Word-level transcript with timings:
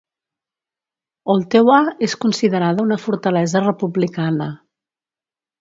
Ooltewah 1.33 1.93
és 2.09 2.17
considerada 2.25 2.87
una 2.89 2.99
fortalesa 3.05 3.65
republicana. 3.69 4.49